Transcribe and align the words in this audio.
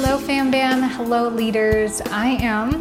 Hello, 0.00 0.16
fam 0.16 0.52
bam. 0.52 0.80
Hello, 0.80 1.26
leaders. 1.26 2.00
I 2.00 2.28
am 2.40 2.72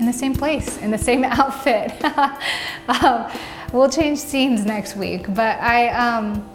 in 0.00 0.06
the 0.06 0.12
same 0.12 0.34
place, 0.34 0.76
in 0.78 0.90
the 0.90 0.98
same 0.98 1.22
outfit. 1.24 1.92
um, 2.88 3.30
we'll 3.72 3.88
change 3.88 4.18
scenes 4.18 4.66
next 4.66 4.96
week, 4.96 5.32
but 5.32 5.60
I, 5.60 5.90
um, 5.90 6.50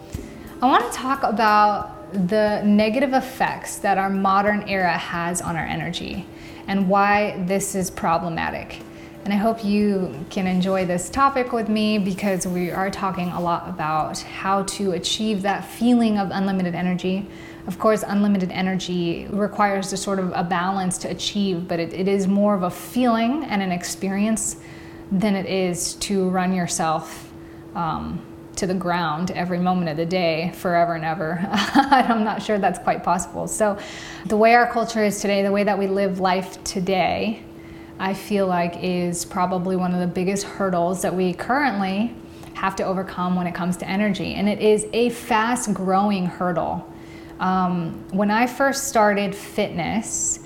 I 0.60 0.66
want 0.66 0.92
to 0.92 0.98
talk 0.98 1.22
about 1.22 2.12
the 2.28 2.60
negative 2.66 3.14
effects 3.14 3.78
that 3.78 3.96
our 3.96 4.10
modern 4.10 4.68
era 4.68 4.92
has 4.92 5.40
on 5.40 5.56
our 5.56 5.64
energy 5.64 6.26
and 6.68 6.86
why 6.86 7.42
this 7.46 7.74
is 7.74 7.90
problematic. 7.90 8.82
And 9.24 9.32
I 9.32 9.36
hope 9.38 9.64
you 9.64 10.22
can 10.28 10.46
enjoy 10.46 10.84
this 10.84 11.08
topic 11.08 11.50
with 11.52 11.70
me 11.70 11.98
because 11.98 12.46
we 12.46 12.70
are 12.70 12.90
talking 12.90 13.28
a 13.30 13.40
lot 13.40 13.70
about 13.70 14.18
how 14.18 14.64
to 14.64 14.92
achieve 14.92 15.40
that 15.42 15.64
feeling 15.64 16.18
of 16.18 16.30
unlimited 16.30 16.74
energy. 16.74 17.26
Of 17.70 17.78
course, 17.78 18.02
unlimited 18.04 18.50
energy 18.50 19.28
requires 19.30 19.92
a 19.92 19.96
sort 19.96 20.18
of 20.18 20.32
a 20.34 20.42
balance 20.42 20.98
to 20.98 21.08
achieve, 21.08 21.68
but 21.68 21.78
it, 21.78 21.92
it 21.92 22.08
is 22.08 22.26
more 22.26 22.52
of 22.52 22.64
a 22.64 22.70
feeling 22.70 23.44
and 23.44 23.62
an 23.62 23.70
experience 23.70 24.56
than 25.12 25.36
it 25.36 25.46
is 25.46 25.94
to 25.94 26.28
run 26.30 26.52
yourself 26.52 27.32
um, 27.76 28.26
to 28.56 28.66
the 28.66 28.74
ground 28.74 29.30
every 29.30 29.60
moment 29.60 29.88
of 29.88 29.96
the 29.96 30.04
day, 30.04 30.50
forever 30.56 30.96
and 30.96 31.04
ever. 31.04 31.38
I'm 31.48 32.24
not 32.24 32.42
sure 32.42 32.58
that's 32.58 32.80
quite 32.80 33.04
possible. 33.04 33.46
So, 33.46 33.78
the 34.26 34.36
way 34.36 34.56
our 34.56 34.66
culture 34.66 35.04
is 35.04 35.20
today, 35.20 35.44
the 35.44 35.52
way 35.52 35.62
that 35.62 35.78
we 35.78 35.86
live 35.86 36.18
life 36.18 36.64
today, 36.64 37.40
I 38.00 38.14
feel 38.14 38.48
like 38.48 38.82
is 38.82 39.24
probably 39.24 39.76
one 39.76 39.94
of 39.94 40.00
the 40.00 40.08
biggest 40.08 40.42
hurdles 40.42 41.02
that 41.02 41.14
we 41.14 41.34
currently 41.34 42.16
have 42.54 42.74
to 42.76 42.82
overcome 42.82 43.36
when 43.36 43.46
it 43.46 43.54
comes 43.54 43.76
to 43.76 43.88
energy. 43.88 44.34
And 44.34 44.48
it 44.48 44.58
is 44.58 44.88
a 44.92 45.10
fast 45.10 45.72
growing 45.72 46.26
hurdle. 46.26 46.84
Um, 47.40 48.04
when 48.10 48.30
I 48.30 48.46
first 48.46 48.88
started 48.88 49.34
fitness, 49.34 50.40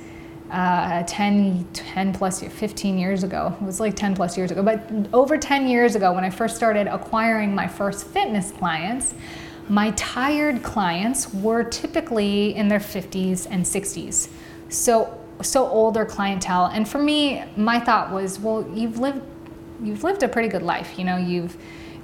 uh, 0.51 1.03
10, 1.03 1.67
10 1.73 2.13
plus 2.15 2.41
15 2.41 2.97
years 2.97 3.25
ago, 3.25 3.55
it 3.61 3.65
was 3.65 3.81
like 3.81 3.97
10 3.97 4.15
plus 4.15 4.39
years 4.39 4.53
ago, 4.53 4.63
but 4.63 4.89
over 5.13 5.37
10 5.37 5.67
years 5.67 5.97
ago, 5.97 6.13
when 6.13 6.25
I 6.25 6.31
first 6.31 6.55
started 6.55 6.87
acquiring 6.87 7.55
my 7.55 7.67
first 7.67 8.07
fitness 8.07 8.53
clients, 8.53 9.15
my 9.69 9.91
tired 9.93 10.63
clients 10.63 11.35
were 11.35 11.65
typically 11.65 12.55
in 12.55 12.69
their 12.69 12.79
50s 12.79 13.47
and 13.51 13.65
60s. 13.65 14.29
So 14.69 15.21
so 15.43 15.67
older 15.67 16.05
clientele. 16.05 16.67
And 16.67 16.89
for 16.89 16.99
me, 16.99 17.43
my 17.57 17.81
thought 17.81 18.13
was, 18.13 18.39
well, 18.39 18.67
you've 18.73 18.99
lived 18.99 19.21
you've 19.83 20.05
lived 20.05 20.23
a 20.23 20.29
pretty 20.29 20.49
good 20.49 20.63
life. 20.63 20.99
You 20.99 21.05
know, 21.05 21.17
you've 21.17 21.57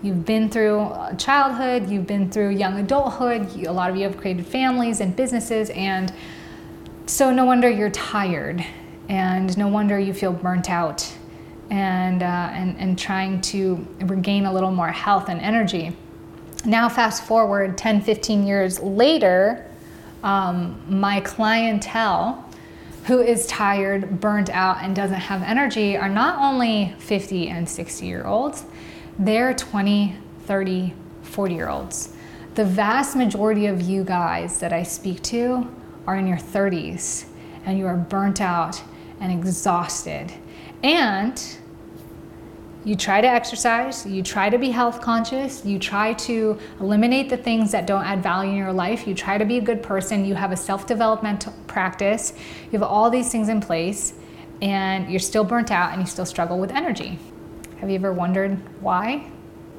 you've 0.02 0.24
been 0.24 0.48
through 0.48 0.92
childhood, 1.18 1.88
you've 1.88 2.06
been 2.06 2.30
through 2.30 2.50
young 2.50 2.78
adulthood. 2.78 3.54
You, 3.54 3.70
a 3.70 3.72
lot 3.72 3.90
of 3.90 3.96
you 3.96 4.04
have 4.04 4.16
created 4.16 4.46
families 4.46 5.00
and 5.00 5.14
businesses, 5.14 5.70
and 5.70 6.12
so 7.06 7.32
no 7.32 7.44
wonder 7.44 7.68
you're 7.68 7.90
tired, 7.90 8.64
and 9.08 9.56
no 9.58 9.68
wonder 9.68 9.98
you 9.98 10.14
feel 10.14 10.32
burnt 10.32 10.70
out, 10.70 11.10
and 11.70 12.22
uh, 12.22 12.50
and 12.52 12.76
and 12.78 12.98
trying 12.98 13.40
to 13.42 13.86
regain 14.00 14.46
a 14.46 14.52
little 14.52 14.72
more 14.72 14.90
health 14.90 15.28
and 15.28 15.40
energy. 15.40 15.96
Now, 16.64 16.90
fast 16.90 17.24
forward 17.24 17.78
10, 17.78 18.02
15 18.02 18.46
years 18.46 18.80
later, 18.80 19.66
um, 20.22 20.82
my 20.88 21.20
clientele 21.20 22.44
who 23.06 23.20
is 23.20 23.46
tired, 23.46 24.20
burnt 24.20 24.50
out, 24.50 24.82
and 24.82 24.94
doesn't 24.94 25.18
have 25.18 25.42
energy 25.42 25.96
are 25.96 26.08
not 26.08 26.38
only 26.38 26.94
50 26.98 27.48
and 27.48 27.68
60 27.68 28.06
year 28.06 28.26
olds, 28.26 28.64
they're 29.20 29.52
20, 29.52 30.16
30, 30.46 30.94
40 31.22 31.54
year 31.54 31.68
olds. 31.68 32.14
The 32.54 32.64
vast 32.64 33.14
majority 33.14 33.66
of 33.66 33.82
you 33.82 34.02
guys 34.02 34.58
that 34.60 34.72
I 34.72 34.82
speak 34.82 35.22
to 35.24 35.70
are 36.06 36.16
in 36.16 36.26
your 36.26 36.38
30s 36.38 37.26
and 37.66 37.78
you 37.78 37.86
are 37.86 37.96
burnt 37.96 38.40
out 38.40 38.82
and 39.20 39.30
exhausted. 39.30 40.32
And 40.82 41.40
you 42.82 42.96
try 42.96 43.20
to 43.20 43.28
exercise, 43.28 44.06
you 44.06 44.22
try 44.22 44.48
to 44.48 44.56
be 44.56 44.70
health 44.70 45.02
conscious, 45.02 45.66
you 45.66 45.78
try 45.78 46.14
to 46.14 46.58
eliminate 46.80 47.28
the 47.28 47.36
things 47.36 47.72
that 47.72 47.86
don't 47.86 48.02
add 48.02 48.22
value 48.22 48.52
in 48.52 48.56
your 48.56 48.72
life, 48.72 49.06
you 49.06 49.14
try 49.14 49.36
to 49.36 49.44
be 49.44 49.58
a 49.58 49.60
good 49.60 49.82
person, 49.82 50.24
you 50.24 50.34
have 50.34 50.50
a 50.50 50.56
self 50.56 50.86
developmental 50.86 51.52
practice, 51.66 52.32
you 52.64 52.78
have 52.78 52.82
all 52.82 53.10
these 53.10 53.30
things 53.30 53.50
in 53.50 53.60
place, 53.60 54.14
and 54.62 55.10
you're 55.10 55.20
still 55.20 55.44
burnt 55.44 55.70
out 55.70 55.92
and 55.92 56.00
you 56.00 56.06
still 56.06 56.24
struggle 56.24 56.58
with 56.58 56.70
energy. 56.70 57.18
Have 57.80 57.88
you 57.88 57.94
ever 57.94 58.12
wondered 58.12 58.58
why? 58.82 59.24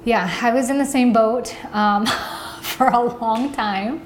Yeah, 0.05 0.35
I 0.41 0.51
was 0.51 0.71
in 0.71 0.79
the 0.79 0.85
same 0.85 1.13
boat 1.13 1.55
um, 1.71 2.07
for 2.63 2.87
a 2.87 2.99
long 2.99 3.53
time, 3.53 4.03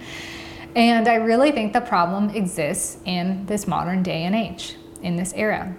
and 0.75 1.07
I 1.07 1.15
really 1.15 1.53
think 1.53 1.71
the 1.71 1.79
problem 1.79 2.29
exists 2.31 2.97
in 3.05 3.45
this 3.45 3.67
modern 3.67 4.03
day 4.03 4.23
and 4.23 4.35
age, 4.35 4.75
in 5.01 5.15
this 5.15 5.31
era. 5.33 5.73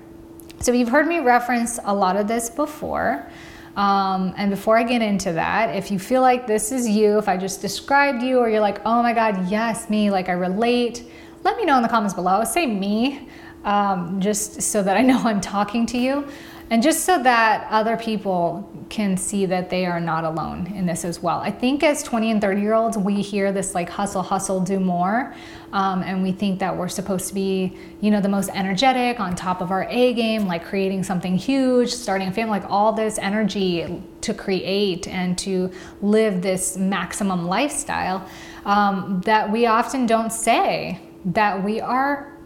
So 0.60 0.72
you've 0.72 0.88
heard 0.88 1.06
me 1.06 1.18
reference 1.18 1.78
a 1.84 1.94
lot 1.94 2.16
of 2.16 2.26
this 2.26 2.48
before. 2.48 3.30
Um, 3.76 4.32
and 4.38 4.50
before 4.50 4.78
I 4.78 4.84
get 4.84 5.02
into 5.02 5.34
that, 5.34 5.76
if 5.76 5.90
you 5.90 5.98
feel 5.98 6.22
like 6.22 6.46
this 6.46 6.72
is 6.72 6.88
you, 6.88 7.18
if 7.18 7.28
I 7.28 7.36
just 7.36 7.60
described 7.60 8.22
you, 8.22 8.38
or 8.38 8.48
you're 8.48 8.60
like, 8.60 8.80
oh 8.86 9.02
my 9.02 9.12
God, 9.12 9.50
yes, 9.50 9.90
me, 9.90 10.10
like 10.10 10.30
I 10.30 10.32
relate, 10.32 11.04
let 11.44 11.58
me 11.58 11.66
know 11.66 11.76
in 11.76 11.82
the 11.82 11.88
comments 11.90 12.14
below. 12.14 12.44
Say 12.44 12.64
me, 12.64 13.28
um, 13.64 14.22
just 14.22 14.62
so 14.62 14.82
that 14.82 14.96
I 14.96 15.02
know 15.02 15.18
I'm 15.24 15.42
talking 15.42 15.84
to 15.84 15.98
you. 15.98 16.26
And 16.68 16.82
just 16.82 17.04
so 17.04 17.22
that 17.22 17.68
other 17.70 17.96
people 17.96 18.68
can 18.88 19.16
see 19.16 19.46
that 19.46 19.70
they 19.70 19.86
are 19.86 20.00
not 20.00 20.24
alone 20.24 20.66
in 20.74 20.84
this 20.84 21.04
as 21.04 21.22
well. 21.22 21.38
I 21.38 21.50
think 21.50 21.84
as 21.84 22.02
20 22.02 22.32
and 22.32 22.40
30 22.40 22.60
year 22.60 22.74
olds, 22.74 22.98
we 22.98 23.22
hear 23.22 23.52
this 23.52 23.72
like 23.72 23.88
hustle, 23.88 24.22
hustle, 24.22 24.60
do 24.60 24.80
more. 24.80 25.32
Um, 25.72 26.02
and 26.02 26.24
we 26.24 26.32
think 26.32 26.58
that 26.58 26.76
we're 26.76 26.88
supposed 26.88 27.28
to 27.28 27.34
be, 27.34 27.76
you 28.00 28.10
know, 28.10 28.20
the 28.20 28.28
most 28.28 28.50
energetic, 28.52 29.20
on 29.20 29.36
top 29.36 29.60
of 29.60 29.70
our 29.70 29.86
A 29.90 30.12
game, 30.14 30.48
like 30.48 30.64
creating 30.64 31.04
something 31.04 31.36
huge, 31.36 31.90
starting 31.90 32.28
a 32.28 32.32
family, 32.32 32.58
like 32.58 32.70
all 32.70 32.92
this 32.92 33.18
energy 33.18 34.02
to 34.22 34.34
create 34.34 35.06
and 35.06 35.38
to 35.38 35.70
live 36.02 36.42
this 36.42 36.76
maximum 36.76 37.46
lifestyle 37.46 38.28
um, 38.64 39.20
that 39.24 39.50
we 39.50 39.66
often 39.66 40.06
don't 40.06 40.32
say 40.32 41.00
that 41.26 41.62
we 41.62 41.80
are 41.80 42.36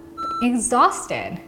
exhausted 0.42 1.40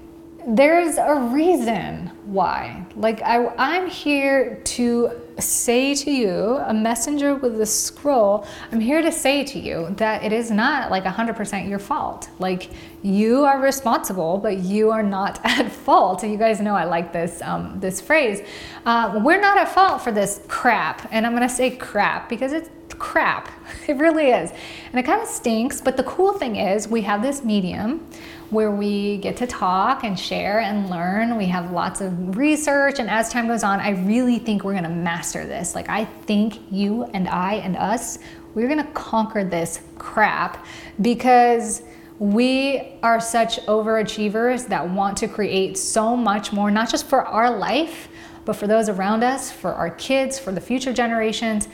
there's 0.46 0.96
a 0.96 1.14
reason 1.32 2.10
why. 2.24 2.84
Like, 2.96 3.22
I, 3.22 3.46
I'm 3.56 3.88
here 3.88 4.60
to 4.64 5.20
say 5.38 5.94
to 5.94 6.10
you, 6.10 6.58
a 6.66 6.74
messenger 6.74 7.34
with 7.34 7.60
a 7.60 7.66
scroll, 7.66 8.46
I'm 8.70 8.80
here 8.80 9.02
to 9.02 9.10
say 9.12 9.44
to 9.44 9.58
you 9.58 9.94
that 9.96 10.22
it 10.22 10.32
is 10.32 10.50
not 10.50 10.90
like 10.90 11.04
100% 11.04 11.68
your 11.68 11.78
fault. 11.78 12.28
Like, 12.38 12.70
you 13.02 13.44
are 13.44 13.60
responsible, 13.60 14.38
but 14.38 14.58
you 14.58 14.90
are 14.90 15.02
not 15.02 15.40
at 15.44 15.70
fault. 15.70 16.22
And 16.22 16.32
You 16.32 16.38
guys 16.38 16.60
know 16.60 16.74
I 16.74 16.84
like 16.84 17.12
this, 17.12 17.42
um, 17.42 17.78
this 17.80 18.00
phrase. 18.00 18.46
Uh, 18.84 19.20
we're 19.24 19.40
not 19.40 19.58
at 19.58 19.68
fault 19.68 20.02
for 20.02 20.12
this 20.12 20.40
crap. 20.48 21.08
And 21.10 21.26
I'm 21.26 21.32
gonna 21.32 21.48
say 21.48 21.70
crap 21.70 22.28
because 22.28 22.52
it's 22.52 22.68
crap. 23.02 23.48
It 23.88 23.96
really 23.96 24.28
is. 24.28 24.50
And 24.92 25.00
it 25.00 25.02
kind 25.02 25.20
of 25.20 25.26
stinks, 25.26 25.80
but 25.80 25.96
the 25.96 26.04
cool 26.04 26.34
thing 26.34 26.54
is 26.54 26.86
we 26.86 27.02
have 27.02 27.20
this 27.20 27.42
medium 27.42 28.06
where 28.50 28.70
we 28.70 29.16
get 29.16 29.36
to 29.38 29.46
talk 29.46 30.04
and 30.04 30.16
share 30.16 30.60
and 30.60 30.88
learn. 30.88 31.36
We 31.36 31.46
have 31.46 31.72
lots 31.72 32.00
of 32.00 32.36
research, 32.36 33.00
and 33.00 33.10
as 33.10 33.28
time 33.28 33.48
goes 33.48 33.64
on, 33.64 33.80
I 33.80 33.90
really 33.90 34.38
think 34.38 34.62
we're 34.62 34.74
gonna 34.74 34.88
master 34.88 35.44
this. 35.46 35.74
Like, 35.74 35.88
I 35.88 36.04
think 36.04 36.60
you 36.70 37.04
and 37.12 37.28
I 37.28 37.54
and 37.54 37.76
us, 37.76 38.20
we're 38.54 38.68
gonna 38.68 38.92
conquer 38.92 39.42
this 39.42 39.80
crap 39.98 40.64
because 41.00 41.82
we 42.20 42.92
are 43.02 43.20
such 43.20 43.58
overachievers 43.66 44.68
that 44.68 44.88
want 44.88 45.16
to 45.16 45.28
create 45.28 45.76
so 45.76 46.16
much 46.16 46.52
more, 46.52 46.70
not 46.70 46.88
just 46.88 47.06
for 47.06 47.22
our 47.22 47.50
life, 47.50 48.08
but 48.44 48.54
for 48.54 48.68
those 48.68 48.88
around 48.88 49.24
us, 49.24 49.50
for 49.50 49.72
our 49.74 49.90
kids, 49.90 50.38
for 50.38 50.52
the 50.52 50.60
future 50.60 50.92
generations. 50.92 51.68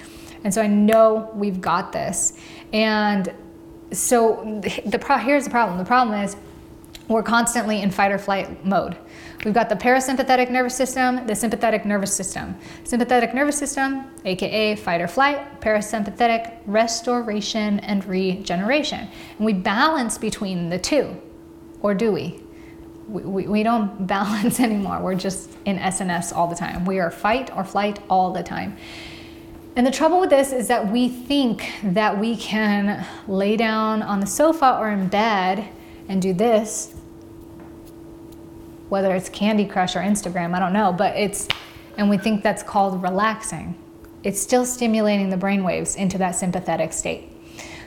And 0.44 0.52
so 0.52 0.62
I 0.62 0.66
know 0.66 1.30
we've 1.34 1.60
got 1.60 1.92
this. 1.92 2.38
And 2.72 3.32
so 3.92 4.60
the 4.84 4.98
pro- 4.98 5.18
here's 5.18 5.44
the 5.44 5.50
problem. 5.50 5.78
The 5.78 5.84
problem 5.84 6.22
is 6.22 6.36
we're 7.08 7.22
constantly 7.22 7.80
in 7.80 7.90
fight 7.90 8.12
or 8.12 8.18
flight 8.18 8.64
mode. 8.64 8.96
We've 9.44 9.54
got 9.54 9.68
the 9.68 9.76
parasympathetic 9.76 10.50
nervous 10.50 10.74
system, 10.74 11.26
the 11.26 11.34
sympathetic 11.34 11.86
nervous 11.86 12.12
system. 12.12 12.56
Sympathetic 12.84 13.32
nervous 13.34 13.56
system, 13.56 14.04
aka 14.24 14.76
fight 14.76 15.00
or 15.00 15.08
flight, 15.08 15.60
parasympathetic 15.60 16.58
restoration 16.66 17.80
and 17.80 18.04
regeneration. 18.04 19.08
And 19.38 19.46
we 19.46 19.54
balance 19.54 20.18
between 20.18 20.68
the 20.68 20.78
two, 20.78 21.16
or 21.80 21.94
do 21.94 22.12
we? 22.12 22.40
We, 23.06 23.22
we, 23.22 23.46
we 23.46 23.62
don't 23.62 24.06
balance 24.06 24.60
anymore. 24.60 25.00
We're 25.00 25.14
just 25.14 25.50
in 25.64 25.78
SNS 25.78 26.34
all 26.34 26.48
the 26.48 26.56
time. 26.56 26.84
We 26.84 26.98
are 26.98 27.10
fight 27.10 27.54
or 27.56 27.64
flight 27.64 28.00
all 28.10 28.32
the 28.32 28.42
time. 28.42 28.76
And 29.76 29.86
the 29.86 29.90
trouble 29.90 30.18
with 30.20 30.30
this 30.30 30.52
is 30.52 30.68
that 30.68 30.90
we 30.90 31.08
think 31.08 31.72
that 31.84 32.18
we 32.18 32.36
can 32.36 33.06
lay 33.28 33.56
down 33.56 34.02
on 34.02 34.20
the 34.20 34.26
sofa 34.26 34.76
or 34.78 34.90
in 34.90 35.08
bed 35.08 35.68
and 36.08 36.20
do 36.20 36.32
this, 36.32 36.94
whether 38.88 39.14
it's 39.14 39.28
Candy 39.28 39.66
Crush 39.66 39.94
or 39.94 40.00
Instagram, 40.00 40.54
I 40.54 40.58
don't 40.58 40.72
know, 40.72 40.92
but 40.92 41.16
it's, 41.16 41.46
and 41.96 42.10
we 42.10 42.18
think 42.18 42.42
that's 42.42 42.62
called 42.62 43.02
relaxing. 43.02 43.76
It's 44.24 44.40
still 44.40 44.64
stimulating 44.64 45.30
the 45.30 45.36
brain 45.36 45.62
waves 45.62 45.94
into 45.94 46.18
that 46.18 46.32
sympathetic 46.32 46.92
state. 46.92 47.30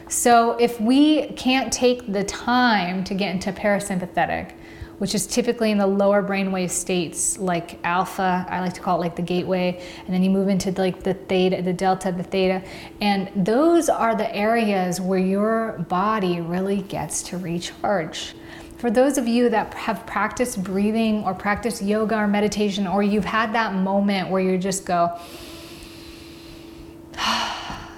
So 0.07 0.51
if 0.53 0.79
we 0.79 1.27
can't 1.33 1.71
take 1.71 2.11
the 2.11 2.23
time 2.23 3.03
to 3.05 3.13
get 3.13 3.33
into 3.33 3.51
parasympathetic, 3.51 4.53
which 5.01 5.15
is 5.15 5.25
typically 5.25 5.71
in 5.71 5.79
the 5.79 5.87
lower 5.87 6.21
brainwave 6.21 6.69
states 6.69 7.39
like 7.39 7.79
alpha, 7.83 8.45
I 8.47 8.59
like 8.59 8.73
to 8.73 8.81
call 8.81 8.97
it 8.97 8.99
like 8.99 9.15
the 9.15 9.23
gateway, 9.23 9.81
and 10.05 10.13
then 10.13 10.21
you 10.21 10.29
move 10.29 10.47
into 10.47 10.69
like 10.73 11.01
the 11.01 11.15
theta, 11.15 11.63
the 11.63 11.73
delta, 11.73 12.11
the 12.11 12.21
theta, 12.21 12.61
and 13.01 13.31
those 13.35 13.89
are 13.89 14.15
the 14.15 14.31
areas 14.35 15.01
where 15.01 15.17
your 15.17 15.79
body 15.89 16.39
really 16.39 16.83
gets 16.83 17.23
to 17.23 17.39
recharge. 17.39 18.35
For 18.77 18.91
those 18.91 19.17
of 19.17 19.27
you 19.27 19.49
that 19.49 19.73
have 19.73 20.05
practiced 20.05 20.63
breathing 20.63 21.23
or 21.23 21.33
practiced 21.33 21.81
yoga 21.81 22.17
or 22.17 22.27
meditation, 22.27 22.85
or 22.85 23.01
you've 23.01 23.25
had 23.25 23.53
that 23.55 23.73
moment 23.73 24.29
where 24.29 24.43
you 24.43 24.55
just 24.59 24.85
go, 24.85 25.19
ah, 27.17 27.89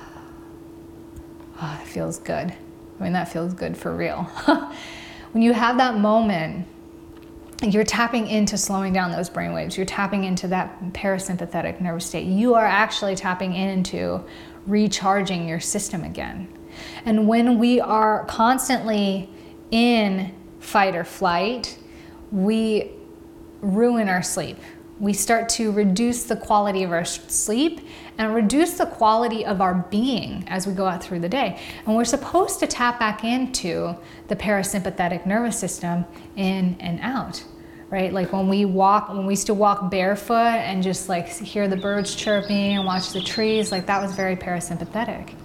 oh, 1.57 1.77
that 1.79 1.85
feels 1.85 2.19
good. 2.19 2.53
I 2.97 3.03
mean, 3.03 3.11
that 3.11 3.27
feels 3.27 3.53
good 3.53 3.75
for 3.75 3.93
real. 3.93 4.23
when 5.33 5.43
you 5.43 5.51
have 5.51 5.75
that 5.75 5.97
moment 5.97 6.67
you're 7.61 7.83
tapping 7.83 8.27
into 8.27 8.57
slowing 8.57 8.93
down 8.93 9.11
those 9.11 9.29
brain 9.29 9.53
waves. 9.53 9.77
You're 9.77 9.85
tapping 9.85 10.23
into 10.23 10.47
that 10.49 10.81
parasympathetic 10.93 11.79
nervous 11.79 12.05
state. 12.05 12.25
You 12.25 12.55
are 12.55 12.65
actually 12.65 13.15
tapping 13.15 13.53
into 13.53 14.23
recharging 14.65 15.47
your 15.47 15.59
system 15.59 16.03
again. 16.03 16.47
And 17.05 17.27
when 17.27 17.59
we 17.59 17.79
are 17.79 18.25
constantly 18.25 19.29
in 19.71 20.33
fight 20.59 20.95
or 20.95 21.03
flight, 21.03 21.77
we 22.31 22.91
ruin 23.61 24.09
our 24.09 24.23
sleep. 24.23 24.57
We 24.99 25.13
start 25.13 25.49
to 25.49 25.71
reduce 25.71 26.23
the 26.23 26.35
quality 26.35 26.83
of 26.83 26.91
our 26.91 27.05
sleep 27.05 27.87
and 28.17 28.33
reduce 28.35 28.73
the 28.73 28.85
quality 28.85 29.45
of 29.45 29.59
our 29.59 29.73
being 29.89 30.43
as 30.47 30.67
we 30.67 30.73
go 30.73 30.85
out 30.85 31.03
through 31.03 31.19
the 31.19 31.29
day. 31.29 31.59
And 31.85 31.95
we're 31.95 32.05
supposed 32.05 32.59
to 32.59 32.67
tap 32.67 32.99
back 32.99 33.23
into 33.23 33.95
the 34.27 34.35
parasympathetic 34.35 35.25
nervous 35.25 35.57
system 35.57 36.05
in 36.35 36.77
and 36.79 36.99
out 37.01 37.43
right? 37.93 38.11
Like 38.11 38.33
when 38.33 38.49
we 38.49 38.65
walk, 38.65 39.09
when 39.09 39.27
we 39.27 39.33
used 39.33 39.45
to 39.45 39.53
walk 39.53 39.91
barefoot 39.91 40.33
and 40.33 40.81
just 40.81 41.09
like 41.09 41.29
hear 41.29 41.67
the 41.67 41.77
birds 41.77 42.15
chirping 42.15 42.73
and 42.75 42.85
watch 42.87 43.13
the 43.13 43.21
trees, 43.21 43.71
like 43.71 43.85
that 43.85 44.01
was 44.01 44.15
very 44.15 44.35
parasympathetic. 44.35 45.35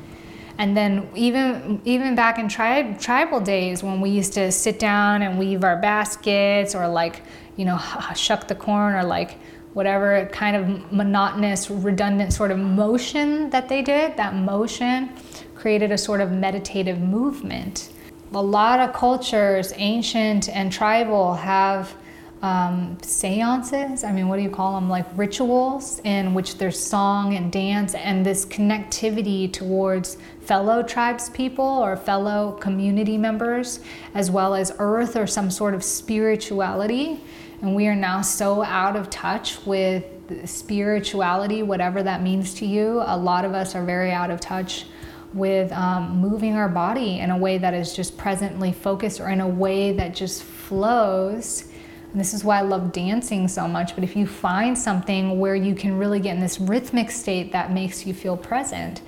And 0.56 0.74
then 0.74 1.10
even 1.14 1.82
even 1.84 2.14
back 2.14 2.38
in 2.38 2.48
tri- 2.48 2.94
tribal 2.94 3.40
days 3.40 3.82
when 3.82 4.00
we 4.00 4.08
used 4.08 4.32
to 4.32 4.50
sit 4.50 4.78
down 4.78 5.20
and 5.20 5.38
weave 5.38 5.62
our 5.62 5.76
baskets 5.76 6.74
or 6.74 6.88
like 6.88 7.20
you 7.58 7.66
know 7.66 7.78
shuck 8.14 8.48
the 8.48 8.54
corn 8.54 8.94
or 8.94 9.04
like 9.04 9.36
whatever 9.74 10.26
kind 10.32 10.56
of 10.56 10.92
monotonous 10.92 11.70
redundant 11.70 12.32
sort 12.32 12.50
of 12.50 12.58
motion 12.58 13.50
that 13.50 13.68
they 13.68 13.82
did, 13.82 14.16
that 14.16 14.34
motion 14.34 15.10
created 15.54 15.92
a 15.92 15.98
sort 15.98 16.20
of 16.20 16.32
meditative 16.32 16.98
movement. 16.98 17.90
A 18.32 18.42
lot 18.42 18.80
of 18.80 18.92
cultures, 18.94 19.72
ancient 19.76 20.48
and 20.48 20.72
tribal, 20.72 21.34
have 21.34 21.94
um, 22.42 22.96
seances. 23.02 24.04
I 24.04 24.12
mean, 24.12 24.28
what 24.28 24.36
do 24.36 24.42
you 24.42 24.50
call 24.50 24.74
them? 24.74 24.88
Like 24.88 25.06
rituals 25.16 26.00
in 26.04 26.34
which 26.34 26.58
there's 26.58 26.78
song 26.78 27.34
and 27.34 27.50
dance 27.50 27.94
and 27.94 28.24
this 28.24 28.44
connectivity 28.44 29.52
towards 29.52 30.18
fellow 30.40 30.82
tribes 30.82 31.30
people 31.30 31.64
or 31.64 31.96
fellow 31.96 32.52
community 32.60 33.18
members, 33.18 33.80
as 34.14 34.30
well 34.30 34.54
as 34.54 34.72
earth 34.78 35.16
or 35.16 35.26
some 35.26 35.50
sort 35.50 35.74
of 35.74 35.82
spirituality. 35.82 37.20
And 37.60 37.74
we 37.74 37.88
are 37.88 37.96
now 37.96 38.22
so 38.22 38.62
out 38.62 38.94
of 38.94 39.10
touch 39.10 39.64
with 39.66 40.04
spirituality, 40.44 41.62
whatever 41.62 42.02
that 42.02 42.22
means 42.22 42.54
to 42.54 42.66
you. 42.66 43.02
A 43.04 43.16
lot 43.16 43.44
of 43.44 43.52
us 43.52 43.74
are 43.74 43.84
very 43.84 44.12
out 44.12 44.30
of 44.30 44.40
touch 44.40 44.86
with 45.34 45.72
um, 45.72 46.18
moving 46.18 46.54
our 46.54 46.68
body 46.68 47.18
in 47.18 47.30
a 47.30 47.36
way 47.36 47.58
that 47.58 47.74
is 47.74 47.94
just 47.94 48.16
presently 48.16 48.72
focused 48.72 49.20
or 49.20 49.28
in 49.28 49.40
a 49.40 49.48
way 49.48 49.92
that 49.92 50.14
just 50.14 50.42
flows 50.42 51.67
and 52.12 52.20
this 52.20 52.32
is 52.32 52.42
why 52.42 52.58
I 52.58 52.62
love 52.62 52.92
dancing 52.92 53.48
so 53.48 53.68
much. 53.68 53.94
But 53.94 54.02
if 54.02 54.16
you 54.16 54.26
find 54.26 54.76
something 54.76 55.38
where 55.38 55.54
you 55.54 55.74
can 55.74 55.98
really 55.98 56.20
get 56.20 56.34
in 56.34 56.40
this 56.40 56.58
rhythmic 56.58 57.10
state 57.10 57.52
that 57.52 57.72
makes 57.72 58.06
you 58.06 58.14
feel 58.14 58.36
present, 58.36 59.02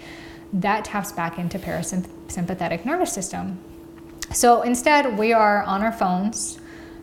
that 0.53 0.85
taps 0.85 1.13
back 1.13 1.39
into 1.39 1.59
parasympathetic 1.59 2.85
nervous 2.85 3.13
system. 3.13 3.59
So 4.33 4.63
instead, 4.63 5.19
we 5.19 5.33
are 5.33 5.63
on 5.65 5.83
our 5.83 5.93
phones 5.93 6.61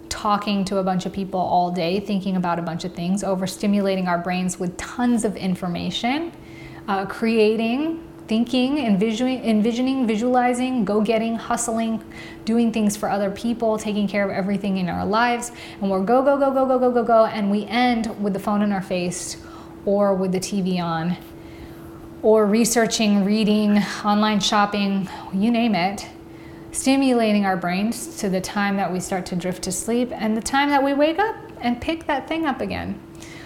talking 0.10 0.64
to 0.66 0.78
a 0.78 0.84
bunch 0.84 1.06
of 1.06 1.14
people 1.14 1.40
all 1.40 1.72
day, 1.72 2.00
thinking 2.00 2.36
about 2.38 2.60
a 2.60 2.62
bunch 2.62 2.86
of 2.86 2.94
things, 2.94 3.24
overstimulating 3.24 4.08
our 4.08 4.18
brains 4.18 4.60
with 4.60 4.78
tons 4.78 5.26
of 5.26 5.36
information, 5.36 6.32
uh, 6.88 7.06
creating 7.06 8.07
thinking, 8.28 8.78
envisioning, 8.80 9.44
envisioning, 9.44 10.06
visualizing, 10.06 10.84
go 10.86 11.02
getting, 11.02 11.36
hustling, 11.36 12.04
doing 12.46 12.72
things 12.72 12.98
for 12.98 13.10
other 13.10 13.32
people, 13.32 13.78
taking 13.78 14.08
care 14.08 14.24
of 14.24 14.32
everything 14.32 14.78
in 14.78 14.90
our 14.90 15.06
lives. 15.06 15.52
And 15.82 15.90
we're 15.90 16.04
go, 16.04 16.22
go, 16.22 16.38
go, 16.38 16.52
go, 16.52 16.66
go, 16.66 16.80
go, 16.80 16.92
go, 16.92 17.04
go. 17.04 17.26
And 17.26 17.50
we 17.50 17.66
end 17.66 18.22
with 18.22 18.34
the 18.34 18.40
phone 18.40 18.62
in 18.62 18.72
our 18.72 18.82
face 18.82 19.38
or 19.86 20.14
with 20.14 20.32
the 20.32 20.40
TV 20.40 20.82
on 20.82 21.18
or 22.22 22.46
researching, 22.46 23.24
reading, 23.24 23.78
online 24.04 24.40
shopping, 24.40 25.08
you 25.34 25.52
name 25.52 25.76
it, 25.76 26.08
stimulating 26.72 27.46
our 27.46 27.56
brains 27.56 28.18
to 28.18 28.30
the 28.30 28.42
time 28.42 28.76
that 28.78 28.92
we 28.92 29.00
start 29.00 29.26
to 29.28 29.36
drift 29.36 29.64
to 29.64 29.72
sleep 29.72 30.10
and 30.12 30.36
the 30.36 30.42
time 30.42 30.70
that 30.70 30.84
we 30.84 30.94
wake 30.94 31.20
up 31.20 31.36
and 31.62 31.80
pick 31.80 32.06
that 32.08 32.28
thing 32.28 32.46
up 32.46 32.60
again. 32.60 33.00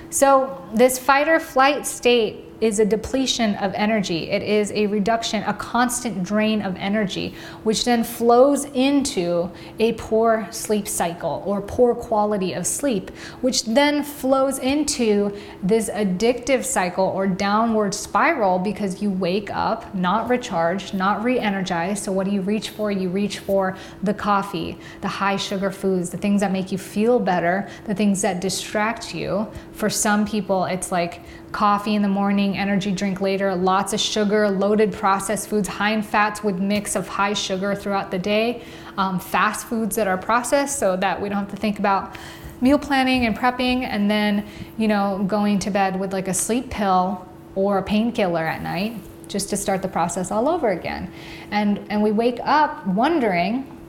So, 0.09 0.67
this 0.73 0.99
fight 0.99 1.29
or 1.29 1.39
flight 1.39 1.85
state 1.85 2.43
is 2.61 2.79
a 2.79 2.85
depletion 2.85 3.55
of 3.55 3.73
energy. 3.73 4.29
It 4.29 4.43
is 4.43 4.71
a 4.71 4.85
reduction, 4.87 5.43
a 5.43 5.53
constant 5.53 6.23
drain 6.23 6.61
of 6.61 6.75
energy, 6.77 7.33
which 7.63 7.83
then 7.83 8.03
flows 8.03 8.65
into 8.65 9.49
a 9.79 9.93
poor 9.93 10.47
sleep 10.51 10.87
cycle 10.87 11.43
or 11.45 11.61
poor 11.61 11.95
quality 11.95 12.53
of 12.53 12.67
sleep, 12.67 13.09
which 13.41 13.65
then 13.65 14.03
flows 14.03 14.59
into 14.59 15.35
this 15.63 15.89
addictive 15.89 16.63
cycle 16.63 17.05
or 17.05 17.27
downward 17.27 17.93
spiral 17.93 18.59
because 18.59 19.01
you 19.01 19.09
wake 19.09 19.49
up 19.49 19.93
not 19.95 20.29
recharged, 20.29 20.93
not 20.93 21.23
re 21.23 21.39
energized. 21.39 22.03
So, 22.03 22.11
what 22.11 22.25
do 22.25 22.31
you 22.31 22.41
reach 22.41 22.69
for? 22.69 22.91
You 22.91 23.09
reach 23.09 23.39
for 23.39 23.75
the 24.03 24.13
coffee, 24.13 24.77
the 25.01 25.07
high 25.07 25.37
sugar 25.37 25.71
foods, 25.71 26.11
the 26.11 26.17
things 26.17 26.41
that 26.41 26.51
make 26.51 26.71
you 26.71 26.77
feel 26.77 27.19
better, 27.19 27.67
the 27.85 27.95
things 27.95 28.21
that 28.21 28.39
distract 28.39 29.15
you. 29.15 29.47
For 29.73 29.89
some 29.89 30.25
people, 30.27 30.65
it's 30.65 30.91
like 30.91 31.21
coffee 31.51 31.95
in 31.95 32.01
the 32.01 32.07
morning, 32.07 32.57
energy 32.57 32.91
drink 32.91 33.21
later, 33.21 33.53
lots 33.55 33.93
of 33.93 33.99
sugar, 33.99 34.49
loaded 34.49 34.91
processed 34.93 35.49
foods, 35.49 35.67
high 35.67 35.91
in 35.91 36.01
fats 36.01 36.43
with 36.43 36.59
mix 36.59 36.95
of 36.95 37.07
high 37.07 37.33
sugar 37.33 37.75
throughout 37.75 38.11
the 38.11 38.19
day, 38.19 38.63
um, 38.97 39.19
fast 39.19 39.67
foods 39.67 39.95
that 39.95 40.07
are 40.07 40.17
processed 40.17 40.79
so 40.79 40.95
that 40.97 41.21
we 41.21 41.29
don't 41.29 41.39
have 41.39 41.51
to 41.51 41.57
think 41.57 41.79
about 41.79 42.15
meal 42.61 42.77
planning 42.77 43.25
and 43.25 43.37
prepping 43.37 43.83
and 43.83 44.09
then, 44.09 44.45
you 44.77 44.87
know, 44.87 45.23
going 45.27 45.59
to 45.59 45.71
bed 45.71 45.99
with 45.99 46.13
like 46.13 46.27
a 46.27 46.33
sleep 46.33 46.69
pill 46.69 47.27
or 47.55 47.79
a 47.79 47.83
painkiller 47.83 48.45
at 48.45 48.61
night 48.61 48.93
just 49.27 49.49
to 49.49 49.57
start 49.57 49.81
the 49.81 49.87
process 49.87 50.31
all 50.31 50.47
over 50.47 50.69
again. 50.69 51.11
And 51.51 51.79
and 51.89 52.03
we 52.03 52.11
wake 52.11 52.39
up 52.43 52.85
wondering 52.85 53.80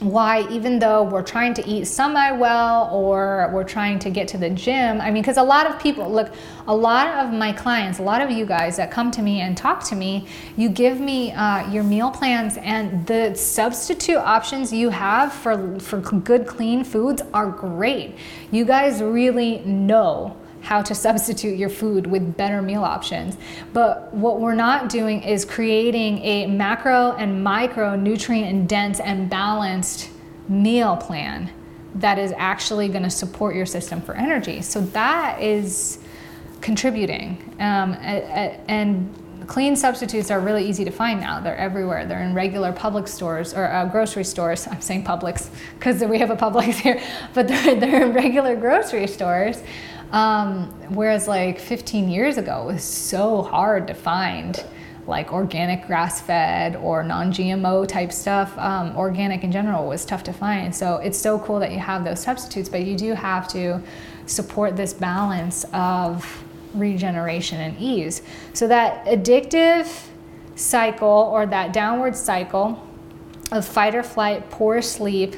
why 0.00 0.46
even 0.50 0.78
though 0.78 1.02
we're 1.02 1.22
trying 1.22 1.54
to 1.54 1.66
eat 1.66 1.86
semi 1.86 2.30
well 2.32 2.90
or 2.92 3.50
we're 3.52 3.64
trying 3.64 3.98
to 3.98 4.10
get 4.10 4.28
to 4.28 4.36
the 4.36 4.50
gym 4.50 5.00
i 5.00 5.10
mean 5.10 5.22
because 5.22 5.38
a 5.38 5.42
lot 5.42 5.66
of 5.66 5.78
people 5.80 6.10
look 6.10 6.32
a 6.68 6.74
lot 6.74 7.06
of 7.24 7.32
my 7.32 7.52
clients 7.52 7.98
a 7.98 8.02
lot 8.02 8.20
of 8.20 8.30
you 8.30 8.44
guys 8.44 8.76
that 8.76 8.90
come 8.90 9.10
to 9.10 9.22
me 9.22 9.40
and 9.40 9.56
talk 9.56 9.82
to 9.82 9.94
me 9.94 10.26
you 10.56 10.68
give 10.68 11.00
me 11.00 11.32
uh, 11.32 11.70
your 11.70 11.82
meal 11.82 12.10
plans 12.10 12.56
and 12.58 13.06
the 13.06 13.34
substitute 13.34 14.18
options 14.18 14.72
you 14.72 14.90
have 14.90 15.32
for 15.32 15.78
for 15.80 16.00
good 16.00 16.46
clean 16.46 16.84
foods 16.84 17.22
are 17.32 17.50
great. 17.50 18.14
You 18.50 18.64
guys 18.64 19.02
really 19.02 19.60
know 19.60 20.36
how 20.66 20.82
to 20.82 20.94
substitute 21.06 21.56
your 21.56 21.70
food 21.70 22.06
with 22.06 22.36
better 22.36 22.60
meal 22.60 22.84
options. 22.84 23.36
But 23.72 24.12
what 24.12 24.40
we're 24.40 24.54
not 24.54 24.88
doing 24.88 25.22
is 25.22 25.44
creating 25.44 26.18
a 26.18 26.46
macro 26.46 27.12
and 27.12 27.42
micro 27.42 27.96
nutrient 27.96 28.68
dense 28.68 29.00
and 29.00 29.30
balanced 29.30 30.10
meal 30.48 30.96
plan 30.96 31.50
that 31.96 32.18
is 32.18 32.32
actually 32.36 32.88
going 32.88 33.02
to 33.02 33.10
support 33.10 33.54
your 33.54 33.66
system 33.66 34.00
for 34.02 34.14
energy. 34.14 34.60
So 34.60 34.80
that 34.80 35.40
is 35.40 35.98
contributing. 36.60 37.38
Um, 37.58 37.94
and 38.68 39.14
clean 39.46 39.76
substitutes 39.76 40.30
are 40.30 40.40
really 40.40 40.68
easy 40.68 40.84
to 40.84 40.90
find 40.90 41.20
now. 41.20 41.40
They're 41.40 41.56
everywhere. 41.56 42.04
They're 42.06 42.22
in 42.22 42.34
regular 42.34 42.72
public 42.72 43.08
stores 43.08 43.54
or 43.54 43.66
uh, 43.66 43.86
grocery 43.86 44.24
stores. 44.24 44.66
I'm 44.70 44.80
saying 44.80 45.04
Publix 45.04 45.48
because 45.78 46.02
we 46.02 46.18
have 46.18 46.30
a 46.30 46.36
Publix 46.36 46.74
here, 46.74 47.00
but 47.34 47.48
they're, 47.48 47.74
they're 47.80 48.06
in 48.06 48.12
regular 48.12 48.56
grocery 48.56 49.06
stores. 49.06 49.62
Um, 50.12 50.68
whereas 50.94 51.26
like 51.28 51.58
15 51.58 52.08
years 52.08 52.38
ago, 52.38 52.68
it 52.68 52.74
was 52.74 52.84
so 52.84 53.42
hard 53.42 53.86
to 53.88 53.94
find 53.94 54.64
like 55.06 55.32
organic 55.32 55.86
grass 55.86 56.20
fed 56.20 56.76
or 56.76 57.02
non 57.02 57.32
GMO 57.32 57.86
type 57.86 58.12
stuff. 58.12 58.56
Um, 58.58 58.96
organic 58.96 59.44
in 59.44 59.52
general 59.52 59.86
was 59.86 60.04
tough 60.04 60.22
to 60.24 60.32
find. 60.32 60.74
So 60.74 60.96
it's 60.96 61.18
so 61.18 61.38
cool 61.38 61.60
that 61.60 61.72
you 61.72 61.78
have 61.78 62.04
those 62.04 62.20
substitutes, 62.20 62.68
but 62.68 62.84
you 62.84 62.96
do 62.96 63.12
have 63.12 63.48
to 63.48 63.82
support 64.26 64.76
this 64.76 64.92
balance 64.92 65.64
of 65.72 66.44
regeneration 66.74 67.60
and 67.60 67.78
ease. 67.78 68.22
So 68.52 68.68
that 68.68 69.04
addictive 69.06 70.06
cycle 70.56 71.30
or 71.32 71.46
that 71.46 71.72
downward 71.72 72.16
cycle 72.16 72.82
of 73.52 73.64
fight 73.64 73.94
or 73.94 74.02
flight, 74.02 74.50
poor 74.50 74.82
sleep, 74.82 75.36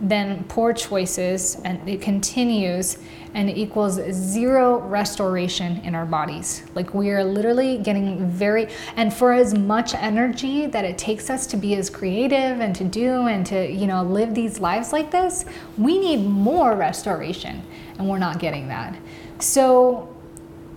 then 0.00 0.44
poor 0.44 0.72
choices, 0.72 1.56
and 1.64 1.86
it 1.88 2.00
continues 2.00 2.98
and 3.34 3.48
equals 3.48 4.00
zero 4.10 4.80
restoration 4.80 5.76
in 5.84 5.94
our 5.94 6.06
bodies. 6.06 6.64
Like 6.74 6.94
we 6.94 7.10
are 7.10 7.22
literally 7.22 7.78
getting 7.78 8.28
very, 8.28 8.68
and 8.96 9.12
for 9.14 9.32
as 9.32 9.54
much 9.54 9.94
energy 9.94 10.66
that 10.66 10.84
it 10.84 10.98
takes 10.98 11.30
us 11.30 11.46
to 11.48 11.56
be 11.56 11.76
as 11.76 11.90
creative 11.90 12.60
and 12.60 12.74
to 12.74 12.84
do 12.84 13.28
and 13.28 13.46
to, 13.46 13.70
you 13.70 13.86
know, 13.86 14.02
live 14.02 14.34
these 14.34 14.58
lives 14.58 14.92
like 14.92 15.10
this, 15.10 15.44
we 15.78 15.98
need 15.98 16.26
more 16.26 16.74
restoration 16.74 17.62
and 17.98 18.08
we're 18.08 18.18
not 18.18 18.40
getting 18.40 18.66
that. 18.68 18.96
So 19.38 20.12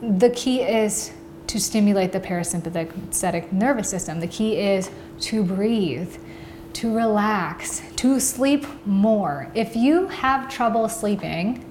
the 0.02 0.30
key 0.30 0.62
is 0.62 1.12
to 1.48 1.60
stimulate 1.60 2.12
the 2.12 2.20
parasympathetic 2.20 3.52
nervous 3.52 3.90
system. 3.90 4.20
The 4.20 4.28
key 4.28 4.58
is 4.58 4.92
to 5.22 5.44
breathe, 5.44 6.16
to 6.74 6.96
relax, 6.96 7.82
to 7.98 8.20
sleep 8.20 8.66
more. 8.86 9.52
If 9.54 9.76
you 9.76 10.08
have 10.08 10.50
trouble 10.50 10.90
sleeping, 10.90 11.64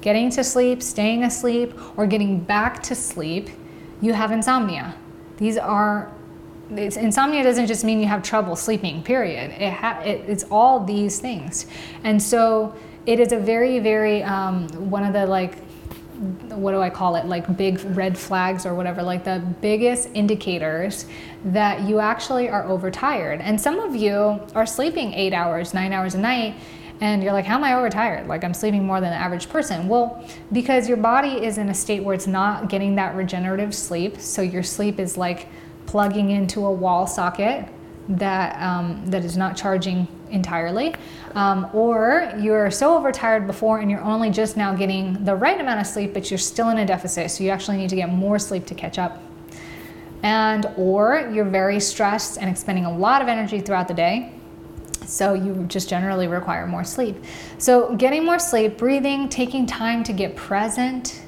getting 0.00 0.30
to 0.30 0.44
sleep, 0.44 0.82
staying 0.82 1.24
asleep, 1.24 1.74
or 1.96 2.06
getting 2.06 2.40
back 2.40 2.82
to 2.84 2.94
sleep, 2.94 3.50
you 4.00 4.12
have 4.12 4.32
insomnia. 4.32 4.94
These 5.36 5.56
are 5.56 6.12
insomnia 6.70 7.42
doesn't 7.42 7.66
just 7.66 7.84
mean 7.84 7.98
you 8.00 8.06
have 8.06 8.22
trouble 8.22 8.54
sleeping. 8.54 9.02
Period. 9.02 9.50
It, 9.52 9.72
it 10.06 10.28
it's 10.28 10.44
all 10.50 10.84
these 10.84 11.18
things, 11.18 11.66
and 12.04 12.22
so 12.22 12.74
it 13.06 13.18
is 13.18 13.32
a 13.32 13.38
very, 13.38 13.78
very 13.78 14.22
um, 14.22 14.68
one 14.90 15.04
of 15.04 15.12
the 15.12 15.26
like 15.26 15.56
what 16.20 16.72
do 16.72 16.80
I 16.80 16.90
call 16.90 17.16
it, 17.16 17.24
like 17.24 17.56
big 17.56 17.82
red 17.96 18.16
flags 18.16 18.66
or 18.66 18.74
whatever, 18.74 19.02
like 19.02 19.24
the 19.24 19.42
biggest 19.62 20.10
indicators 20.12 21.06
that 21.46 21.80
you 21.88 21.98
actually 21.98 22.50
are 22.50 22.66
overtired. 22.66 23.40
And 23.40 23.58
some 23.58 23.80
of 23.80 23.96
you 23.96 24.38
are 24.54 24.66
sleeping 24.66 25.14
eight 25.14 25.32
hours, 25.32 25.72
nine 25.72 25.94
hours 25.94 26.14
a 26.14 26.18
night, 26.18 26.56
and 27.00 27.22
you're 27.22 27.32
like, 27.32 27.46
how 27.46 27.54
am 27.54 27.64
I 27.64 27.74
overtired? 27.74 28.28
Like 28.28 28.44
I'm 28.44 28.52
sleeping 28.52 28.84
more 28.84 29.00
than 29.00 29.10
the 29.10 29.16
average 29.16 29.48
person. 29.48 29.88
Well, 29.88 30.22
because 30.52 30.86
your 30.88 30.98
body 30.98 31.42
is 31.42 31.56
in 31.56 31.70
a 31.70 31.74
state 31.74 32.04
where 32.04 32.14
it's 32.14 32.26
not 32.26 32.68
getting 32.68 32.96
that 32.96 33.16
regenerative 33.16 33.74
sleep. 33.74 34.20
So 34.20 34.42
your 34.42 34.62
sleep 34.62 34.98
is 34.98 35.16
like 35.16 35.48
plugging 35.86 36.30
into 36.30 36.66
a 36.66 36.70
wall 36.70 37.06
socket 37.06 37.66
that 38.10 38.60
um, 38.60 39.04
that 39.06 39.24
is 39.24 39.36
not 39.36 39.56
charging 39.56 40.08
entirely, 40.30 40.94
um, 41.34 41.68
or 41.72 42.32
you're 42.38 42.70
so 42.70 42.96
overtired 42.96 43.46
before 43.46 43.78
and 43.78 43.90
you're 43.90 44.02
only 44.02 44.30
just 44.30 44.56
now 44.56 44.74
getting 44.74 45.24
the 45.24 45.34
right 45.34 45.60
amount 45.60 45.80
of 45.80 45.86
sleep, 45.86 46.12
but 46.14 46.30
you're 46.30 46.38
still 46.38 46.70
in 46.70 46.78
a 46.78 46.86
deficit, 46.86 47.30
so 47.30 47.44
you 47.44 47.50
actually 47.50 47.76
need 47.76 47.90
to 47.90 47.96
get 47.96 48.08
more 48.08 48.38
sleep 48.38 48.66
to 48.66 48.74
catch 48.74 48.98
up. 48.98 49.22
And 50.22 50.66
or 50.76 51.30
you're 51.32 51.44
very 51.44 51.80
stressed 51.80 52.38
and 52.38 52.50
expending 52.50 52.84
a 52.84 52.96
lot 52.96 53.22
of 53.22 53.28
energy 53.28 53.60
throughout 53.60 53.88
the 53.88 53.94
day, 53.94 54.32
so 55.06 55.34
you 55.34 55.64
just 55.68 55.88
generally 55.88 56.28
require 56.28 56.66
more 56.66 56.84
sleep. 56.84 57.16
So 57.58 57.94
getting 57.96 58.24
more 58.24 58.38
sleep, 58.38 58.76
breathing, 58.76 59.28
taking 59.28 59.66
time 59.66 60.04
to 60.04 60.12
get 60.12 60.36
present, 60.36 61.22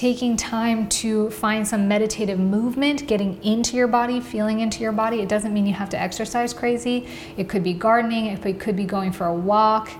taking 0.00 0.34
time 0.34 0.88
to 0.88 1.28
find 1.28 1.68
some 1.68 1.86
meditative 1.86 2.38
movement, 2.38 3.06
getting 3.06 3.38
into 3.44 3.76
your 3.76 3.86
body, 3.86 4.18
feeling 4.18 4.60
into 4.60 4.80
your 4.80 4.92
body. 4.92 5.20
It 5.20 5.28
doesn't 5.28 5.52
mean 5.52 5.66
you 5.66 5.74
have 5.74 5.90
to 5.90 6.00
exercise 6.00 6.54
crazy. 6.54 7.06
It 7.36 7.50
could 7.50 7.62
be 7.62 7.74
gardening, 7.74 8.24
it 8.24 8.58
could 8.58 8.76
be 8.76 8.84
going 8.84 9.12
for 9.12 9.26
a 9.26 9.34
walk. 9.34 9.90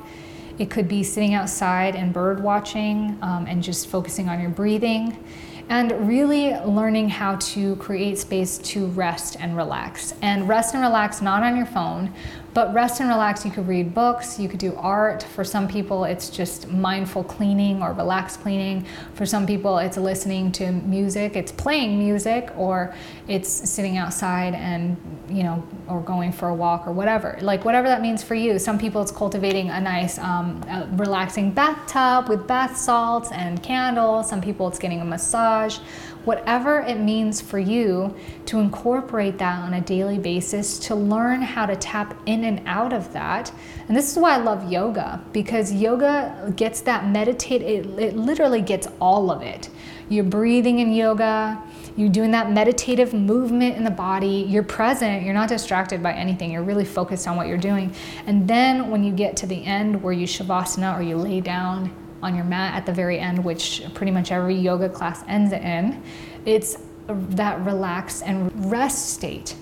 It 0.59 0.71
could 0.71 0.89
be 0.89 1.03
sitting 1.03 1.35
outside 1.35 1.97
and 1.97 2.15
bird 2.15 2.43
watching 2.43 3.19
um, 3.21 3.45
and 3.47 3.63
just 3.63 3.89
focusing 3.89 4.31
on 4.31 4.41
your 4.41 4.49
breathing 4.49 5.23
and 5.69 6.09
really 6.09 6.55
learning 6.61 7.11
how 7.11 7.37
to 7.37 7.77
create 7.77 8.17
space 8.17 8.57
to 8.57 8.87
rest 8.87 9.37
and 9.39 9.55
relax. 9.55 10.15
And 10.23 10.49
rest 10.49 10.75
and 10.75 10.83
relax 10.83 11.21
not 11.21 11.43
on 11.43 11.59
your 11.59 11.67
phone, 11.67 12.11
but 12.53 12.75
rest 12.75 13.01
and 13.01 13.09
relax, 13.09 13.45
you 13.45 13.51
could 13.51 13.69
read 13.69 13.95
books, 13.95 14.39
you 14.39 14.49
could 14.49 14.59
do 14.59 14.75
art. 14.77 15.23
For 15.23 15.45
some 15.45 15.69
people, 15.69 16.05
it's 16.05 16.31
just 16.31 16.69
mindful 16.69 17.23
cleaning 17.25 17.83
or 17.83 17.93
relaxed 17.93 18.41
cleaning. 18.41 18.87
For 19.15 19.25
some 19.25 19.47
people, 19.47 19.79
it's 19.79 19.97
listening 19.97 20.51
to 20.53 20.73
music, 20.73 21.37
it's 21.37 21.53
playing 21.53 21.99
music, 21.99 22.51
or 22.57 22.95
it's 23.29 23.49
sitting 23.49 23.97
outside 23.97 24.55
and, 24.55 24.97
you 25.29 25.45
know, 25.45 25.63
or 25.89 26.01
going 26.01 26.33
for 26.33 26.49
a 26.49 26.55
walk 26.55 26.89
or 26.89 26.93
whatever. 26.93 27.39
Like, 27.41 27.65
whatever 27.65 27.87
that 27.89 28.03
means 28.03 28.23
for 28.23 28.35
you. 28.35 28.59
Some 28.59 28.79
people, 28.79 29.01
it's 29.01 29.13
cultivating 29.13 29.71
a 29.71 29.81
nice, 29.81 30.19
um, 30.19 30.63
a 30.69 30.89
relaxing 30.93 31.53
bathtub 31.53 32.29
with 32.29 32.47
bath 32.47 32.77
salts 32.77 33.31
and 33.31 33.63
candles. 33.63 34.29
Some 34.29 34.41
people, 34.41 34.67
it's 34.67 34.79
getting 34.79 35.01
a 35.01 35.05
massage 35.05 35.79
whatever 36.25 36.81
it 36.81 36.99
means 36.99 37.41
for 37.41 37.59
you 37.59 38.15
to 38.47 38.59
incorporate 38.59 39.39
that 39.39 39.61
on 39.61 39.75
a 39.75 39.81
daily 39.81 40.19
basis 40.19 40.79
to 40.79 40.95
learn 40.95 41.43
how 41.43 41.67
to 41.67 41.77
tap 41.77 42.21
in 42.27 42.45
and 42.45 42.63
out 42.67 42.93
of 42.93 43.13
that. 43.13 43.53
And 43.89 43.97
this 43.97 44.13
is 44.13 44.19
why 44.19 44.35
I 44.35 44.39
love 44.39 44.71
yoga 44.71 45.23
because 45.33 45.73
yoga 45.73 46.53
gets 46.57 46.81
that 46.83 47.07
meditate, 47.09 47.63
it, 47.63 47.87
it 47.99 48.17
literally 48.17 48.61
gets 48.61 48.87
all 49.01 49.31
of 49.31 49.43
it. 49.43 49.71
You're 50.09 50.25
breathing 50.25 50.81
in 50.81 50.93
yoga, 50.93 51.63
you're 51.97 52.09
doing 52.09 52.31
that 52.33 52.51
meditative 52.51 53.15
movement 53.15 53.77
in 53.77 53.85
the 53.85 53.91
body, 53.91 54.45
you're 54.49 54.63
present, 54.63 55.23
you're 55.23 55.35
not 55.35 55.49
distracted 55.49 56.03
by 56.03 56.13
anything, 56.13 56.51
you're 56.51 56.63
really 56.63 56.85
focused 56.85 57.29
on 57.29 57.37
what 57.37 57.47
you're 57.47 57.59
doing. 57.59 57.95
And 58.27 58.47
then 58.49 58.91
when 58.91 59.05
you 59.05 59.13
get 59.13 59.37
to 59.39 59.47
the 59.47 59.65
end 59.65 60.03
where 60.03 60.13
you 60.13 60.27
shavasana 60.27 60.99
or 60.99 61.03
you 61.03 61.17
lay 61.17 61.41
down, 61.41 61.95
on 62.23 62.35
your 62.35 62.45
mat 62.45 62.75
at 62.75 62.87
the 62.87 62.93
very 62.93 63.19
end, 63.19 63.45
which 63.45 63.83
pretty 63.95 64.13
much 64.13 64.31
every 64.31 64.55
yoga 64.55 64.89
class 64.89 65.25
ends 65.27 65.53
in, 65.53 66.03
it's 66.45 66.77
that 67.09 67.61
relaxed 67.65 68.23
and 68.25 68.71
rest 68.71 69.15
state. 69.15 69.55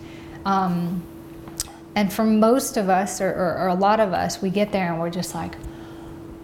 Um, 0.45 1.03
and 1.95 2.12
for 2.12 2.25
most 2.25 2.77
of 2.77 2.88
us, 2.88 3.21
or, 3.21 3.29
or, 3.29 3.59
or, 3.59 3.67
a 3.69 3.75
lot 3.75 4.00
of 4.00 4.12
us, 4.12 4.41
we 4.41 4.50
get 4.50 4.71
there 4.71 4.93
and 4.93 5.00
we're 5.00 5.11
just 5.11 5.35
like, 5.35 5.57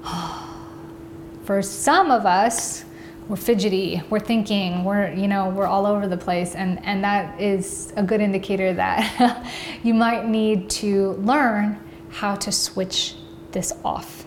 for 1.45 1.63
some 1.63 2.11
of 2.11 2.27
us, 2.27 2.85
we're 3.29 3.37
fidgety, 3.37 4.03
we're 4.11 4.21
thinking, 4.21 4.85
we're, 4.85 5.13
you 5.13 5.29
know, 5.29 5.49
we're 5.49 5.67
all 5.67 5.87
over 5.87 6.07
the 6.07 6.17
place. 6.17 6.55
And, 6.55 6.85
and 6.85 7.03
that 7.05 7.41
is 7.41 7.93
a 7.97 8.03
good 8.03 8.21
indicator 8.21 8.75
that 8.75 9.47
you 9.83 9.95
might 9.95 10.27
need 10.27 10.69
to 10.71 11.13
learn 11.13 11.79
how 12.11 12.35
to 12.37 12.53
switch 12.53 13.15
this 13.53 13.73
off. 13.85 14.24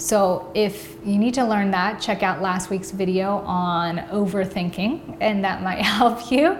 So 0.00 0.50
if 0.54 0.96
you 1.04 1.18
need 1.18 1.34
to 1.34 1.44
learn 1.44 1.70
that, 1.72 2.00
check 2.00 2.22
out 2.22 2.40
last 2.40 2.70
week's 2.70 2.90
video 2.90 3.36
on 3.44 3.98
overthinking 3.98 5.18
and 5.20 5.44
that 5.44 5.62
might 5.62 5.82
help 5.98 6.30
you. 6.30 6.56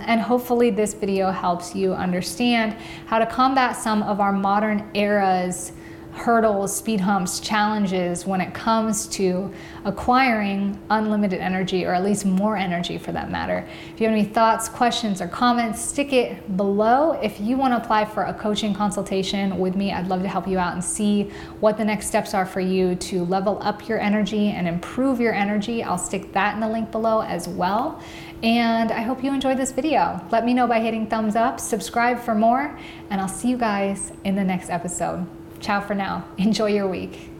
And 0.00 0.20
hopefully 0.20 0.70
this 0.70 0.92
video 0.92 1.30
helps 1.30 1.76
you 1.76 1.92
understand 1.92 2.72
how 3.06 3.20
to 3.20 3.26
combat 3.26 3.76
some 3.76 4.02
of 4.02 4.18
our 4.18 4.32
modern 4.32 4.90
era's 4.96 5.70
hurdles, 6.12 6.74
speed 6.74 7.00
humps, 7.00 7.40
challenges 7.40 8.26
when 8.26 8.40
it 8.40 8.52
comes 8.52 9.06
to 9.08 9.52
acquiring 9.84 10.78
unlimited 10.90 11.40
energy 11.40 11.84
or 11.84 11.94
at 11.94 12.04
least 12.04 12.24
more 12.24 12.56
energy 12.56 12.98
for 12.98 13.12
that 13.12 13.30
matter. 13.30 13.66
If 13.94 14.00
you 14.00 14.06
have 14.06 14.14
any 14.14 14.24
thoughts, 14.24 14.68
questions, 14.68 15.20
or 15.20 15.28
comments, 15.28 15.80
stick 15.80 16.12
it 16.12 16.56
below. 16.56 17.12
If 17.12 17.40
you 17.40 17.56
want 17.56 17.72
to 17.72 17.78
apply 17.78 18.04
for 18.04 18.24
a 18.24 18.34
coaching 18.34 18.74
consultation 18.74 19.58
with 19.58 19.74
me, 19.74 19.92
I'd 19.92 20.08
love 20.08 20.22
to 20.22 20.28
help 20.28 20.46
you 20.46 20.58
out 20.58 20.74
and 20.74 20.84
see 20.84 21.30
what 21.60 21.76
the 21.76 21.84
next 21.84 22.06
steps 22.06 22.34
are 22.34 22.46
for 22.46 22.60
you 22.60 22.94
to 22.96 23.24
level 23.24 23.58
up 23.62 23.88
your 23.88 23.98
energy 23.98 24.48
and 24.48 24.68
improve 24.68 25.20
your 25.20 25.32
energy. 25.32 25.82
I'll 25.82 25.98
stick 25.98 26.32
that 26.32 26.54
in 26.54 26.60
the 26.60 26.68
link 26.68 26.90
below 26.90 27.22
as 27.22 27.48
well. 27.48 28.02
And 28.42 28.90
I 28.90 29.02
hope 29.02 29.22
you 29.22 29.32
enjoyed 29.32 29.56
this 29.56 29.72
video. 29.72 30.20
Let 30.30 30.44
me 30.44 30.52
know 30.52 30.66
by 30.66 30.80
hitting 30.80 31.06
thumbs 31.06 31.36
up, 31.36 31.60
subscribe 31.60 32.20
for 32.20 32.34
more, 32.34 32.76
and 33.08 33.20
I'll 33.20 33.28
see 33.28 33.48
you 33.48 33.56
guys 33.56 34.12
in 34.24 34.34
the 34.34 34.44
next 34.44 34.68
episode. 34.68 35.26
Ciao 35.62 35.80
for 35.80 35.94
now. 35.94 36.24
Enjoy 36.38 36.66
your 36.66 36.88
week. 36.88 37.31